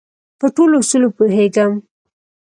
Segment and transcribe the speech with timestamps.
[0.39, 1.71] په ټولو اصولو پوهېږم.